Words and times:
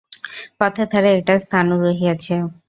পথের 0.59 0.87
ধারে 0.91 1.09
একটি 1.17 1.33
স্থাণু 1.43 1.75
রহিয়াছে। 1.83 2.35